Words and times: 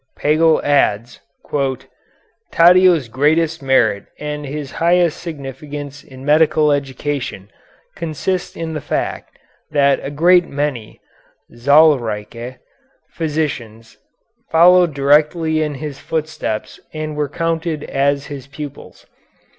Pagel 0.17 0.59
adds, 0.63 1.19
"Taddeo's 2.51 3.07
greatest 3.07 3.61
merit 3.61 4.07
and 4.19 4.47
his 4.47 4.71
highest 4.81 5.17
significance 5.21 6.03
in 6.03 6.25
medical 6.25 6.71
education 6.71 7.51
consist 7.95 8.57
in 8.57 8.73
the 8.73 8.81
fact 8.81 9.37
that 9.69 10.03
a 10.03 10.09
great 10.09 10.47
many 10.47 10.99
(zahlreiche) 11.53 12.57
physicians 13.13 13.97
followed 14.49 14.95
directly 14.95 15.61
in 15.61 15.75
his 15.75 15.99
footsteps 15.99 16.79
and 16.95 17.15
were 17.15 17.29
counted 17.29 17.83
as 17.83 18.25
his 18.25 18.47
pupils. 18.47 19.05